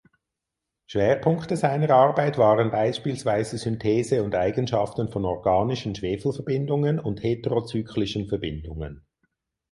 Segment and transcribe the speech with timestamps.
[0.87, 9.05] Schwerpunkte seiner Arbeit waren beispielsweise Synthese und Eigenschaften von organischen Schwefelverbindungen und heterocyclischen Verbindungen.